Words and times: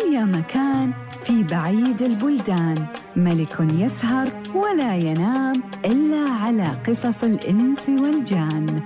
كان 0.00 0.12
يا 0.12 0.24
مكان 0.24 0.92
في 1.22 1.42
بعيد 1.42 2.02
البلدان. 2.02 2.86
ملك 3.16 3.60
يسهر 3.60 4.28
ولا 4.54 4.96
ينام 4.96 5.62
إلا 5.84 6.30
على 6.30 6.68
قصص 6.88 7.24
الإنس 7.24 7.88
والجان. 7.88 8.80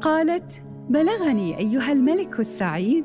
قالت 0.00 0.62
بلغني 0.88 1.58
أيها 1.58 1.92
الملك 1.92 2.40
السعيد 2.40 3.04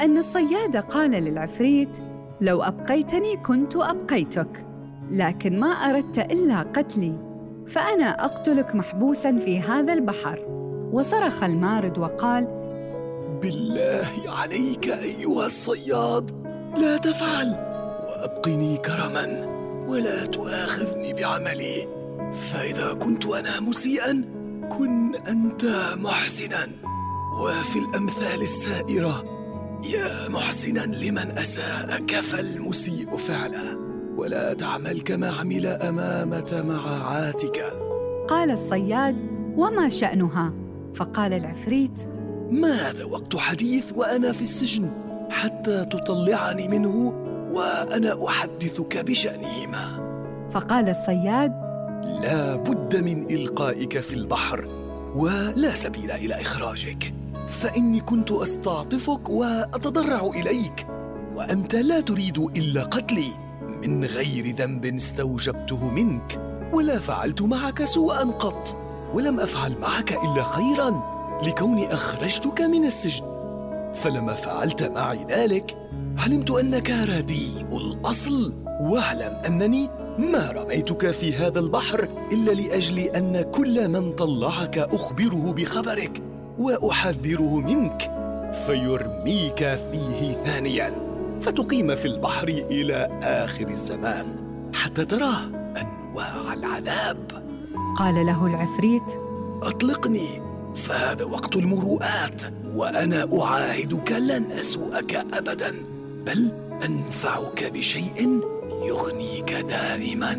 أن 0.00 0.18
الصياد 0.18 0.76
قال 0.76 1.10
للعفريت 1.10 1.98
لو 2.40 2.62
أبقيتني 2.62 3.36
كنت 3.36 3.76
أبقيتك 3.76 4.66
لكن 5.10 5.60
ما 5.60 5.68
أردت 5.68 6.18
إلا 6.18 6.62
قتلي 6.62 7.14
فأنا 7.68 8.24
أقتلك 8.24 8.74
محبوسا 8.74 9.38
في 9.38 9.60
هذا 9.60 9.92
البحر. 9.92 10.38
وصرخ 10.92 11.42
المارد 11.42 11.98
وقال 11.98 12.61
بالله 13.42 14.12
عليك 14.26 14.88
أيها 14.88 15.46
الصياد. 15.46 16.30
لا 16.76 16.96
تفعل 16.96 17.48
وأبقني 18.06 18.76
كرما 18.76 19.26
ولا 19.86 20.26
تؤاخذني 20.26 21.12
بعملي. 21.12 21.88
فإذا 22.32 22.92
كنت 22.92 23.26
أنا 23.26 23.60
مسيئا 23.60 24.24
كن 24.78 25.14
أنت 25.14 25.64
محسنا. 25.96 26.68
وفي 27.42 27.78
الأمثال 27.78 28.42
السائرة 28.42 29.24
يا 29.84 30.28
محسنا 30.28 30.80
لمن 30.80 31.38
أساء 31.38 31.98
كفى 32.06 32.40
المسيء 32.40 33.16
فعله 33.16 33.78
ولا 34.16 34.54
تعمل 34.54 35.00
كما 35.00 35.30
عمل 35.30 35.66
أمامة 35.66 36.64
معاعاتك 36.68 37.64
قال 38.28 38.50
الصياد 38.50 39.16
وما 39.56 39.88
شأنها؟ 39.88 40.52
فقال 40.94 41.32
العفريت 41.32 42.11
ما 42.52 42.72
هذا 42.72 43.04
وقت 43.04 43.36
حديث 43.36 43.92
وأنا 43.96 44.32
في 44.32 44.42
السجن 44.42 44.90
حتى 45.30 45.84
تطلعني 45.84 46.68
منه 46.68 47.14
وأنا 47.52 48.26
أحدثك 48.26 48.98
بشأنهما؟ 48.98 50.12
فقال 50.52 50.88
الصياد 50.88 51.52
لا 52.22 52.56
بد 52.56 53.04
من 53.04 53.30
إلقائك 53.30 54.00
في 54.00 54.14
البحر 54.14 54.68
ولا 55.16 55.74
سبيل 55.74 56.10
إلى 56.10 56.40
إخراجك 56.40 57.14
فإني 57.48 58.00
كنت 58.00 58.30
أستعطفك 58.30 59.28
وأتضرع 59.28 60.30
إليك 60.34 60.86
وأنت 61.34 61.74
لا 61.74 62.00
تريد 62.00 62.38
إلا 62.38 62.82
قتلي 62.82 63.32
من 63.82 64.04
غير 64.04 64.54
ذنب 64.54 64.84
استوجبته 64.84 65.90
منك 65.90 66.40
ولا 66.72 66.98
فعلت 66.98 67.42
معك 67.42 67.84
سوءا 67.84 68.24
قط 68.24 68.76
ولم 69.14 69.40
أفعل 69.40 69.74
معك 69.80 70.12
إلا 70.12 70.42
خيرا. 70.42 71.21
لكوني 71.46 71.94
أخرجتك 71.94 72.60
من 72.60 72.84
السجن. 72.84 73.24
فلما 73.94 74.32
فعلت 74.32 74.82
معي 74.82 75.26
ذلك 75.28 75.76
علمت 76.18 76.50
أنك 76.50 76.90
رديء 76.90 77.76
الأصل 77.76 78.54
واعلم 78.80 79.42
أنني 79.46 79.90
ما 80.18 80.50
رميتك 80.50 81.10
في 81.10 81.34
هذا 81.34 81.60
البحر 81.60 82.08
إلا 82.32 82.50
لأجل 82.50 82.98
أن 82.98 83.42
كل 83.42 83.88
من 83.88 84.12
طلعك 84.12 84.78
أخبره 84.78 85.52
بخبرك 85.52 86.22
وأحذره 86.58 87.60
منك 87.60 88.10
فيرميك 88.66 89.58
فيه 89.58 90.32
ثانيا 90.44 90.92
فتقيم 91.40 91.94
في 91.94 92.08
البحر 92.08 92.48
إلى 92.48 93.20
آخر 93.22 93.68
الزمان 93.68 94.26
حتى 94.74 95.04
ترى 95.04 95.32
أنواع 95.52 96.52
العذاب. 96.52 97.44
قال 97.96 98.26
له 98.26 98.46
العفريت 98.46 99.20
أطلقني. 99.62 100.51
فهذا 100.74 101.24
وقت 101.24 101.56
المروءات 101.56 102.42
وأنا 102.74 103.28
أعاهدك 103.40 104.12
لن 104.12 104.44
أسوءك 104.60 105.14
ابدا 105.14 105.72
بل 106.26 106.50
أنفعك 106.84 107.72
بشيء 107.74 108.40
يغنيك 108.88 109.52
دائما. 109.52 110.36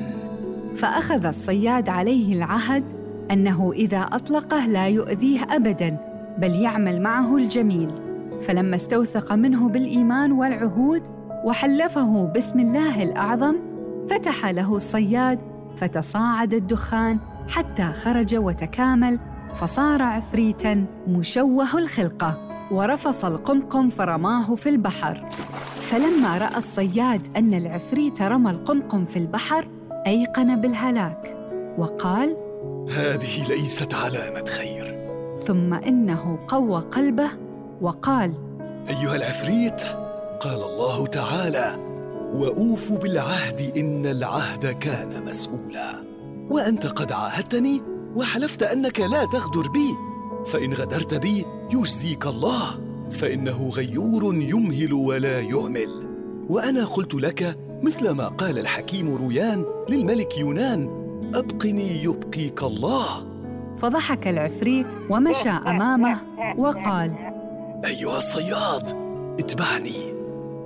فأخذ 0.75 1.25
الصياد 1.25 1.89
عليه 1.89 2.35
العهد 2.35 2.83
أنه 3.31 3.71
إذا 3.71 4.01
أطلقه 4.01 4.65
لا 4.65 4.87
يؤذيه 4.87 5.43
ابدا 5.43 5.97
بل 6.37 6.55
يعمل 6.55 7.01
معه 7.01 7.37
الجميل. 7.37 7.89
فلما 8.47 8.75
استوثق 8.75 9.33
منه 9.33 9.69
بالإيمان 9.69 10.31
والعهود 10.31 11.03
وحلفه 11.43 12.25
باسم 12.25 12.59
الله 12.59 13.03
الأعظم 13.03 13.55
فتح 14.09 14.45
له 14.45 14.75
الصياد 14.75 15.39
فتصاعد 15.77 16.53
الدخان 16.53 17.17
حتى 17.49 17.83
خرج 17.83 18.35
وتكامل 18.35 19.19
فصار 19.61 20.01
عفريتا 20.01 20.85
مشوه 21.07 21.77
الخلقة 21.77 22.37
ورفص 22.71 23.25
القمقم 23.25 23.89
فرماه 23.89 24.55
في 24.55 24.69
البحر. 24.69 25.29
فلما 25.81 26.37
رأى 26.37 26.57
الصياد 26.57 27.37
أن 27.37 27.53
العفريت 27.53 28.21
رمى 28.21 28.51
القمقم 28.51 29.05
في 29.05 29.19
البحر 29.19 29.67
أيقن 30.07 30.61
بالهلاك 30.61 31.37
وقال 31.77 32.37
هذه 32.91 33.47
ليست 33.49 33.93
علامة 33.93 34.45
خير. 34.45 35.09
ثم 35.45 35.73
إنه 35.73 36.39
قوى 36.47 36.81
قلبه 36.81 37.29
وقال 37.81 38.33
أيها 38.89 39.15
العفريت 39.15 39.81
قال 40.39 40.63
الله 40.63 41.07
تعالى 41.07 41.75
وأوفوا 42.33 42.97
بالعهد 42.97 43.77
إن 43.77 44.05
العهد 44.05 44.65
كان 44.65 45.25
مسؤولا. 45.25 46.03
وأنت 46.49 46.87
قد 46.87 47.11
عاهدتني 47.11 47.81
وحلفت 48.15 48.63
أنك 48.63 48.99
لا 48.99 49.25
تغدر 49.25 49.67
بي. 49.67 49.95
فإن 50.45 50.73
غدرت 50.73 51.13
بي 51.13 51.45
يجزيك 51.73 52.27
الله. 52.27 52.79
فإنه 53.11 53.69
غيور 53.69 54.35
يمهل 54.35 54.93
ولا 54.93 55.39
يهمل. 55.39 55.89
وأنا 56.49 56.85
قلت 56.85 57.13
لك 57.13 57.57
مثل 57.83 58.09
ما 58.09 58.27
قال 58.27 58.59
الحكيم 58.59 59.15
رويان 59.15 59.65
للملك 59.89 60.37
يونان 60.37 60.89
أبقني 61.35 62.03
يبقيك 62.03 62.63
الله. 62.63 63.05
فضحك 63.77 64.27
العفريت 64.27 64.87
ومشى 65.09 65.49
أمامه 65.49 66.17
وقال 66.57 67.11
أيها 67.85 68.17
الصياد 68.17 68.89
اتبعني. 69.39 70.13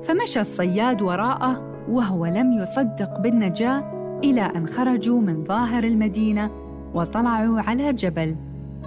فمشى 0.03 0.39
الصياد 0.39 1.01
وراءه 1.01 1.63
وهو 1.89 2.25
لم 2.25 2.53
يصدق 2.53 3.19
بالنجاة 3.19 3.91
إلى 4.23 4.41
أن 4.41 4.67
خرجوا 4.67 5.21
من 5.21 5.43
ظاهر 5.43 5.83
المدينة 5.83 6.66
وطلعوا 6.97 7.61
على 7.61 7.93
جبل 7.93 8.35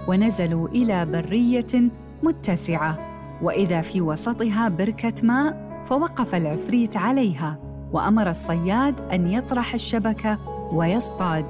ونزلوا 0.07 0.67
إلى 0.67 1.05
برية 1.05 1.89
متسعة 2.23 2.97
وإذا 3.41 3.81
في 3.81 4.01
وسطها 4.01 4.69
بركة 4.69 5.13
ماء 5.23 5.71
فوقف 5.85 6.35
العفريت 6.35 6.97
عليها 6.97 7.57
وأمر 7.93 8.29
الصياد 8.29 9.01
أن 9.11 9.27
يطرح 9.27 9.73
الشبكة 9.73 10.37
ويصطاد. 10.73 11.45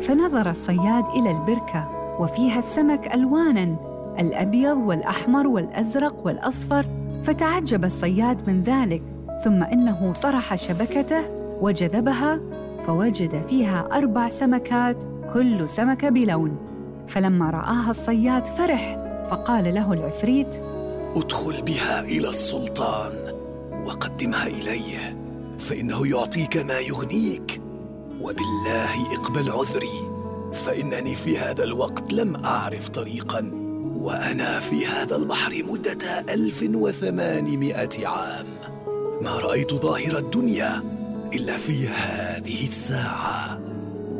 فنظر 0.00 0.50
الصياد 0.50 1.04
إلى 1.06 1.30
البركة 1.30 1.88
وفيها 2.20 2.58
السمك 2.58 3.14
ألوانا 3.14 3.76
الأبيض 4.20 4.76
والأحمر 4.76 5.46
والأزرق 5.46 6.26
والأصفر 6.26 6.86
فتعجب 7.24 7.84
الصياد 7.84 8.50
من 8.50 8.62
ذلك 8.62 9.02
ثم 9.44 9.62
إنه 9.62 10.12
طرح 10.22 10.54
شبكته 10.54 11.22
وجذبها 11.60 12.40
فوجد 12.86 13.42
فيها 13.48 13.88
أربع 13.92 14.28
سمكات 14.28 15.09
كل 15.34 15.68
سمكة 15.68 16.08
بلون. 16.08 16.56
فلما 17.08 17.50
رآها 17.50 17.90
الصياد 17.90 18.46
فرح 18.46 18.98
فقال 19.30 19.74
له 19.74 19.92
العفريت 19.92 20.56
ادخل 21.16 21.62
بها 21.62 22.00
إلى 22.00 22.28
السلطان 22.28 23.12
وقدمها 23.86 24.46
إليه 24.46 25.16
فإنه 25.58 26.06
يعطيك 26.06 26.56
ما 26.56 26.78
يغنيك. 26.78 27.60
وبالله 28.20 29.14
اقبل 29.14 29.50
عذري 29.50 30.10
فإنني 30.52 31.14
في 31.14 31.38
هذا 31.38 31.64
الوقت 31.64 32.12
لم 32.12 32.44
أعرف 32.44 32.88
طريقا 32.88 33.50
وأنا 33.96 34.60
في 34.60 34.86
هذا 34.86 35.16
البحر 35.16 35.62
مدة 35.70 36.20
ألف 36.34 36.64
وثمانمائة 36.74 38.06
عام. 38.06 38.46
ما 39.22 39.38
رأيت 39.38 39.74
ظاهر 39.74 40.18
الدنيا 40.18 40.82
إلا 41.34 41.56
في 41.56 41.88
هذه 41.88 42.68
الساعة. 42.68 43.39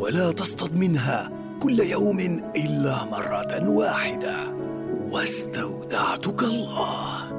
ولا 0.00 0.32
تصطد 0.32 0.76
منها 0.76 1.30
كل 1.62 1.80
يوم 1.80 2.18
إلا 2.56 2.96
مرة 3.12 3.68
واحدة. 3.68 4.36
واستودعتك 5.10 6.42
الله. 6.42 7.30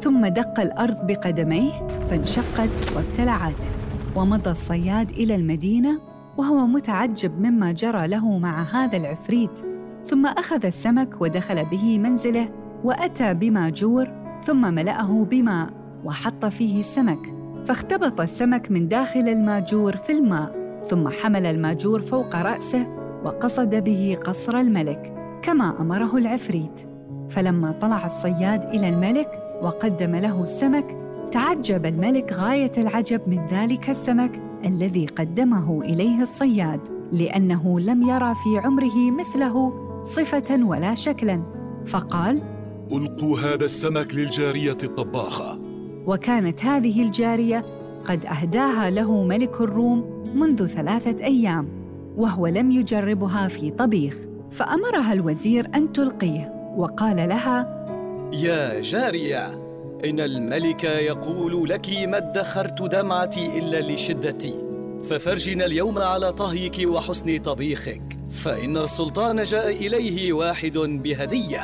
ثم 0.00 0.26
دق 0.26 0.60
الأرض 0.60 1.06
بقدميه 1.06 1.88
فانشقت 2.10 2.96
وابتلعت 2.96 3.64
ومضى 4.16 4.50
الصياد 4.50 5.10
إلى 5.10 5.34
المدينة 5.34 6.00
وهو 6.36 6.66
متعجب 6.66 7.40
مما 7.40 7.72
جرى 7.72 8.06
له 8.06 8.38
مع 8.38 8.62
هذا 8.62 8.96
العفريت. 8.96 9.60
ثم 10.04 10.26
أخذ 10.26 10.66
السمك 10.66 11.20
ودخل 11.20 11.64
به 11.64 11.98
منزله 11.98 12.48
وأتى 12.84 13.34
بماجور 13.34 14.06
ثم 14.42 14.74
ملأه 14.74 15.24
بماء 15.24 15.68
وحط 16.04 16.44
فيه 16.44 16.80
السمك. 16.80 17.34
فاختبط 17.66 18.20
السمك 18.20 18.70
من 18.70 18.88
داخل 18.88 19.28
الماجور 19.28 19.96
في 19.96 20.12
الماء. 20.12 20.63
ثم 20.88 21.08
حمل 21.08 21.46
الماجور 21.46 22.00
فوق 22.02 22.36
رأسه 22.36 22.86
وقصد 23.24 23.74
به 23.74 24.18
قصر 24.24 24.56
الملك 24.56 25.14
كما 25.42 25.80
أمره 25.80 26.16
العفريت. 26.16 26.80
فلما 27.30 27.72
طلع 27.72 28.06
الصياد 28.06 28.64
إلى 28.64 28.88
الملك 28.88 29.28
وقدم 29.62 30.16
له 30.16 30.42
السمك 30.42 30.96
تعجب 31.32 31.86
الملك 31.86 32.32
غاية 32.32 32.72
العجب 32.78 33.20
من 33.26 33.46
ذلك 33.46 33.90
السمك 33.90 34.40
الذي 34.64 35.06
قدمه 35.06 35.82
إليه 35.82 36.22
الصياد 36.22 36.80
لأنه 37.12 37.80
لم 37.80 38.02
يرى 38.02 38.34
في 38.34 38.58
عمره 38.58 39.10
مثله 39.10 39.72
صفة 40.02 40.64
ولا 40.64 40.94
شكلا. 40.94 41.42
فقال 41.86 42.42
ألقوا 42.92 43.38
هذا 43.38 43.64
السمك 43.64 44.14
للجارية 44.14 44.78
الطباخة. 44.84 45.58
وكانت 46.06 46.64
هذه 46.64 47.02
الجارية 47.02 47.64
قد 48.04 48.26
أهداها 48.26 48.90
له 48.90 49.24
ملك 49.24 49.60
الروم 49.60 50.13
منذ 50.34 50.66
ثلاثة 50.66 51.24
أيام 51.24 51.68
وهو 52.16 52.46
لم 52.46 52.70
يجربها 52.70 53.48
في 53.48 53.70
طبيخ 53.70 54.16
فأمرها 54.50 55.12
الوزير 55.12 55.66
أن 55.74 55.92
تلقيه 55.92 56.72
وقال 56.76 57.16
لها 57.16 57.86
يا 58.32 58.80
جارية 58.82 59.46
إن 60.04 60.20
الملك 60.20 60.84
يقول 60.84 61.68
لك 61.68 61.88
ما 62.08 62.16
ادخرت 62.16 62.82
دمعتي 62.82 63.58
إلا 63.58 63.92
لشدتي 63.92 64.54
ففرجنا 65.10 65.66
اليوم 65.66 65.98
على 65.98 66.32
طهيك 66.32 66.88
وحسن 66.88 67.38
طبيخك 67.38 68.02
فإن 68.30 68.76
السلطان 68.76 69.42
جاء 69.42 69.70
إليه 69.70 70.32
واحد 70.32 70.78
بهدية. 70.78 71.60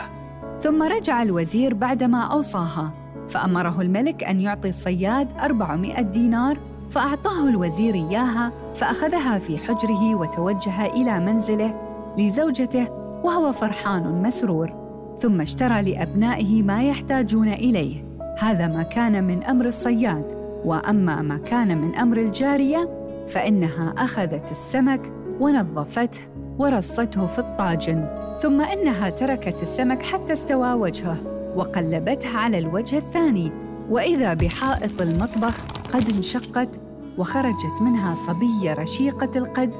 ثم 0.60 0.82
رجع 0.82 1.22
الوزير 1.22 1.74
بعدما 1.74 2.22
أوصاها 2.22 2.92
فأمره 3.28 3.80
الملك 3.80 4.24
أن 4.24 4.40
يعطي 4.40 4.68
الصياد 4.68 5.28
400 5.40 6.00
دينار 6.00 6.58
فأعطاه 6.90 7.48
الوزير 7.48 7.94
إياها 7.94 8.52
فأخذها 8.74 9.38
في 9.38 9.58
حجره 9.58 10.14
وتوجه 10.14 10.86
إلى 10.86 11.20
منزله 11.20 11.74
لزوجته 12.18 12.88
وهو 13.24 13.52
فرحان 13.52 14.22
مسرور. 14.22 14.72
ثم 15.20 15.40
اشترى 15.40 15.82
لأبنائه 15.82 16.62
ما 16.62 16.82
يحتاجون 16.82 17.48
إليه. 17.48 18.04
هذا 18.38 18.68
ما 18.68 18.82
كان 18.82 19.24
من 19.24 19.42
أمر 19.42 19.66
الصياد. 19.66 20.40
وأما 20.64 21.22
ما 21.22 21.36
كان 21.36 21.78
من 21.78 21.94
أمر 21.94 22.16
الجارية 22.16 22.88
فإنها 23.28 23.94
أخذت 23.98 24.50
السمك 24.50 25.12
ونظفته 25.40 26.20
ورصته 26.58 27.26
في 27.26 27.38
الطاجن. 27.38 28.08
ثم 28.42 28.60
إنها 28.60 29.10
تركت 29.10 29.62
السمك 29.62 30.02
حتى 30.02 30.32
استوى 30.32 30.72
وجهه 30.72 31.16
وقلبته 31.56 32.36
على 32.36 32.58
الوجه 32.58 32.98
الثاني. 32.98 33.52
وإذا 33.90 34.34
بحائط 34.34 35.00
المطبخ 35.00 35.79
قد 35.92 36.08
انشقت 36.16 36.80
وخرجت 37.18 37.82
منها 37.82 38.14
صبيه 38.14 38.74
رشيقة 38.74 39.38
القد 39.38 39.70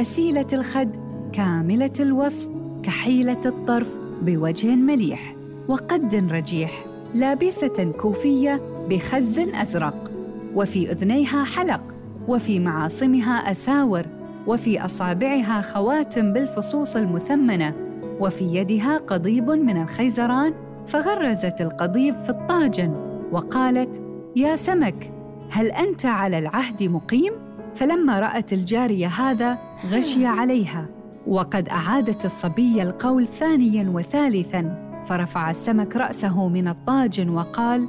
أسيلة 0.00 0.46
الخد 0.52 0.96
كاملة 1.32 1.92
الوصف 2.00 2.48
كحيلة 2.82 3.40
الطرف 3.46 3.88
بوجه 4.22 4.74
مليح 4.74 5.34
وقد 5.68 6.14
رجيح 6.14 6.84
لابسة 7.14 7.92
كوفية 7.98 8.60
بخز 8.90 9.38
أزرق 9.38 10.10
وفي 10.54 10.92
أذنيها 10.92 11.44
حلق 11.44 11.80
وفي 12.28 12.60
معاصمها 12.60 13.50
أساور 13.50 14.04
وفي 14.46 14.84
أصابعها 14.84 15.60
خواتم 15.60 16.32
بالفصوص 16.32 16.96
المثمنة 16.96 17.74
وفي 18.20 18.44
يدها 18.44 18.98
قضيب 18.98 19.50
من 19.50 19.82
الخيزران 19.82 20.54
فغرزت 20.88 21.60
القضيب 21.60 22.16
في 22.22 22.30
الطاجن 22.30 22.94
وقالت 23.32 24.02
يا 24.36 24.56
سمك 24.56 25.17
هل 25.50 25.72
أنت 25.72 26.06
على 26.06 26.38
العهد 26.38 26.82
مقيم؟ 26.82 27.32
فلما 27.74 28.20
رأت 28.20 28.52
الجارية 28.52 29.06
هذا 29.06 29.58
غشي 29.90 30.26
عليها. 30.26 30.86
وقد 31.26 31.68
أعادت 31.68 32.24
الصبيه 32.24 32.82
القول 32.82 33.26
ثانيا 33.26 33.90
وثالثا 33.94 34.88
فرفع 35.06 35.50
السمك 35.50 35.96
رأسه 35.96 36.48
من 36.48 36.68
الطاجن 36.68 37.28
وقال 37.28 37.88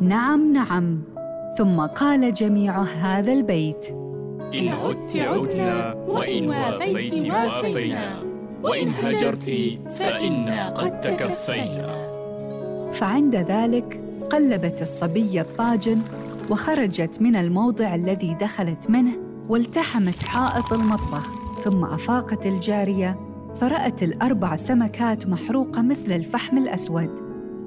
نعم 0.00 0.52
نعم. 0.52 1.02
ثم 1.58 1.80
قال 1.80 2.34
جميع 2.34 2.82
هذا 2.82 3.32
البيت. 3.32 3.86
إن 4.54 4.68
عدت 4.68 5.16
عدنا 5.16 5.94
وإن 6.08 6.48
وافيت 6.48 7.14
وافينا 7.32 8.22
وإن 8.62 8.88
هجرت 8.88 9.52
فإنا 9.94 10.68
قد 10.68 11.00
تكفينا. 11.00 12.04
فعند 12.92 13.36
ذلك 13.36 14.00
قلبت 14.30 14.82
الصبية 14.82 15.40
الطاجن 15.40 16.02
وخرجت 16.50 17.22
من 17.22 17.36
الموضع 17.36 17.94
الذي 17.94 18.34
دخلت 18.34 18.90
منه 18.90 19.12
والتحمت 19.48 20.22
حائط 20.22 20.72
المطبخ 20.72 21.44
ثم 21.62 21.84
أفاقت 21.84 22.46
الجارية 22.46 23.20
فرأت 23.56 24.02
الأربع 24.02 24.56
سمكات 24.56 25.26
محروقة 25.26 25.82
مثل 25.82 26.12
الفحم 26.12 26.58
الأسود. 26.58 27.10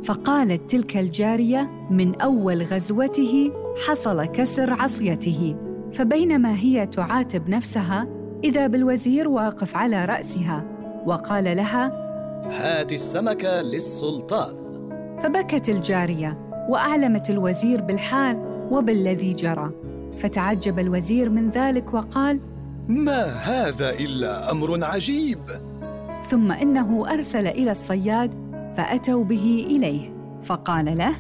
فقالت 0.04 0.72
تلك 0.72 0.98
الجارية 0.98 1.88
من 1.92 2.22
أول 2.22 2.64
غزوته 2.64 3.52
حصل 3.88 4.26
كسر 4.26 4.74
عصيته 4.74 5.56
فبينما 5.94 6.56
هي 6.56 6.86
تعاتب 6.86 7.50
نفسها 7.50 8.08
إذا 8.44 8.68
بالوزير 8.68 9.28
واقف 9.28 9.76
على 9.76 10.06
رأسها. 10.06 10.64
وقال 11.06 11.44
لها 11.44 11.92
هات 12.46 12.94
السمكة 12.94 13.62
للسلطان. 13.62 14.56
فبكت 15.24 15.70
الجارية 15.70 16.38
وأعلمت 16.70 17.30
الوزير 17.30 17.82
بالحال 17.82 18.47
وبالذي 18.72 19.34
جرى. 19.34 19.72
فتعجب 20.18 20.80
الوزير 20.80 21.30
من 21.30 21.50
ذلك 21.50 21.94
وقال 21.94 22.40
ما 22.88 23.24
هذا 23.26 23.90
إلا 23.90 24.52
أمر 24.52 24.84
عجيب. 24.84 25.40
ثم 26.30 26.52
إنه 26.52 27.14
أرسل 27.14 27.48
إلى 27.48 27.72
الصياد 27.72 28.32
فأتوا 28.78 29.24
به 29.24 29.66
إليه 29.70 30.14
فقال 30.44 30.98
له 30.98 31.14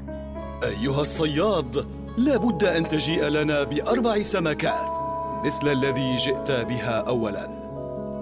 أيها 0.63 1.01
الصياد 1.01 1.85
لا 2.17 2.37
بد 2.37 2.63
أن 2.63 2.87
تجيء 2.87 3.27
لنا 3.27 3.63
بأربع 3.63 4.21
سمكات 4.21 4.97
مثل 5.45 5.67
الذي 5.67 6.15
جئت 6.15 6.51
بها 6.51 6.99
اولا. 7.07 7.47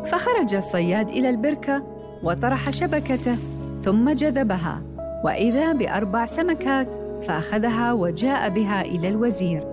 فخرج 0.05 0.55
الصياد 0.55 1.09
إلى 1.09 1.29
البركة 1.29 1.83
وطرح 2.23 2.69
شبكته 2.69 3.37
ثم 3.81 4.09
جذبها. 4.09 4.81
وإذا 5.25 5.73
بأربع 5.73 6.25
سمكات 6.25 6.95
فأخذها 7.27 7.93
وجاء 7.93 8.49
بها 8.49 8.81
إلى 8.81 9.09
الوزير 9.09 9.63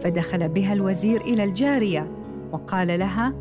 فدخل 0.00 0.48
بها 0.48 0.72
الوزير 0.72 1.20
إلى 1.20 1.44
الجارية 1.44 2.06
وقال 2.52 2.98
لها 2.98 3.32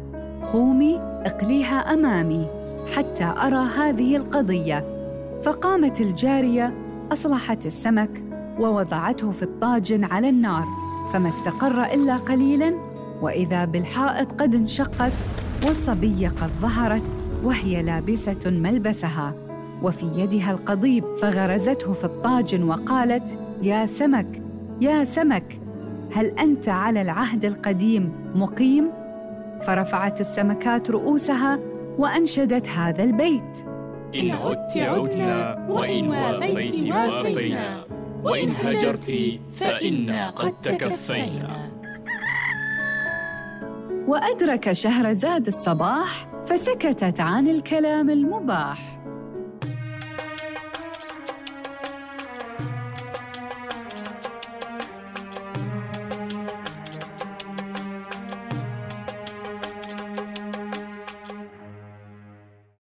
قومي 0.53 0.97
اقليها 1.00 1.94
أمامي 1.94 2.47
حتى 2.95 3.23
أرى 3.23 3.68
هذه 3.77 4.15
القضية. 4.15 4.85
فقامت 5.44 6.01
الجارية 6.01 6.73
أصلحت 7.12 7.65
السمك 7.65 8.24
ووضعته 8.59 9.31
في 9.31 9.43
الطاجن 9.43 10.03
على 10.03 10.29
النار 10.29 10.67
فما 11.13 11.29
استقر 11.29 11.84
إلا 11.84 12.15
قليلا 12.15 12.74
وإذا 13.22 13.65
بالحائط 13.65 14.41
قد 14.41 14.55
انشقت 14.55 15.27
والصبيه 15.65 16.29
قد 16.29 16.50
ظهرت 16.62 17.03
وهي 17.43 17.84
لابسة 17.84 18.39
ملبسها. 18.46 19.50
وفي 19.81 20.05
يدها 20.05 20.51
القضيب 20.51 21.03
فغرزته 21.21 21.93
في 21.93 22.03
الطاجن 22.03 22.63
وقالت 22.63 23.38
يا 23.61 23.85
سمك 23.85 24.41
يا 24.81 25.05
سمك 25.05 25.59
هل 26.13 26.25
أنت 26.25 26.69
على 26.69 27.01
العهد 27.01 27.45
القديم 27.45 28.11
مقيم؟ 28.35 28.89
فرفعت 29.65 30.21
السمكات 30.21 30.91
رؤوسها 30.91 31.59
وأنشدت 31.97 32.69
هذا 32.69 33.03
البيت. 33.03 33.65
إن 34.15 34.31
عدت 34.31 34.77
عدنا 34.77 35.67
وإن 35.69 36.07
وافيت 36.07 36.93
وافينا 36.93 37.83
وإن 38.23 38.50
هجرت 38.50 39.13
فإنا 39.55 40.29
قد 40.29 40.53
تكفينا. 40.63 41.71
وأدرك 44.07 44.71
شهرزاد 44.71 45.47
الصباح 45.47 46.27
فسكتت 46.45 47.19
عن 47.19 47.47
الكلام 47.47 48.09
المباح. 48.09 49.00